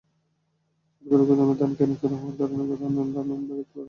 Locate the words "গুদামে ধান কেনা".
1.29-1.95